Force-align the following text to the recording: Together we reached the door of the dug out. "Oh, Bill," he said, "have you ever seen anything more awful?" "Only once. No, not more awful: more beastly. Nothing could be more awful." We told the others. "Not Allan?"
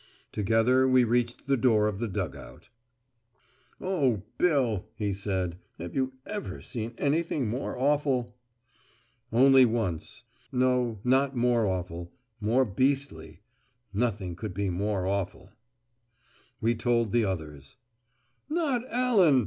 Together 0.31 0.87
we 0.87 1.03
reached 1.03 1.45
the 1.45 1.55
door 1.55 1.85
of 1.85 1.99
the 1.99 2.07
dug 2.07 2.35
out. 2.35 2.69
"Oh, 3.79 4.23
Bill," 4.39 4.87
he 4.95 5.13
said, 5.13 5.59
"have 5.77 5.93
you 5.93 6.13
ever 6.25 6.59
seen 6.59 6.95
anything 6.97 7.47
more 7.47 7.77
awful?" 7.77 8.35
"Only 9.31 9.63
once. 9.63 10.23
No, 10.51 10.97
not 11.03 11.35
more 11.35 11.67
awful: 11.67 12.11
more 12.39 12.65
beastly. 12.65 13.41
Nothing 13.93 14.35
could 14.35 14.55
be 14.55 14.71
more 14.71 15.05
awful." 15.05 15.51
We 16.59 16.73
told 16.73 17.11
the 17.11 17.25
others. 17.25 17.75
"Not 18.49 18.81
Allan?" 18.89 19.39